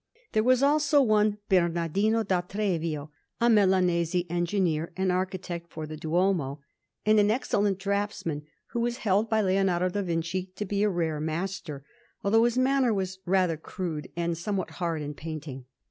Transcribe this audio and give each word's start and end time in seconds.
There 0.31 0.41
was 0.41 0.63
also 0.63 0.99
one 0.99 1.37
Bernardino 1.47 2.23
da 2.23 2.41
Trevio, 2.41 3.11
a 3.39 3.51
Milanese, 3.51 4.25
engineer 4.31 4.91
and 4.97 5.11
architect 5.11 5.69
for 5.71 5.85
the 5.85 5.95
Duomo, 5.95 6.59
and 7.05 7.19
an 7.19 7.29
excellent 7.29 7.77
draughtsman, 7.77 8.41
who 8.71 8.79
was 8.79 8.97
held 9.05 9.29
by 9.29 9.41
Leonardo 9.43 9.89
da 9.89 10.01
Vinci 10.01 10.51
to 10.55 10.65
be 10.65 10.81
a 10.81 10.89
rare 10.89 11.19
master, 11.21 11.85
although 12.23 12.45
his 12.45 12.57
manner 12.57 12.91
was 12.95 13.19
rather 13.27 13.57
crude 13.57 14.11
and 14.15 14.35
somewhat 14.39 14.71
hard 14.71 15.03
in 15.03 15.13
painting. 15.13 15.65